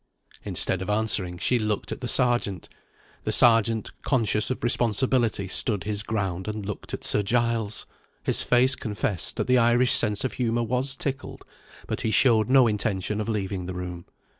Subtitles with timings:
[0.43, 2.67] Instead of answering, she looked at the Sergeant.
[3.23, 7.85] The Sergeant, conscious of responsibility, stood his ground and looked at Sir Giles.
[8.23, 11.45] His face confessed that the Irish sense of humour was tickled:
[11.85, 14.07] but he showed no intention of leaving the room.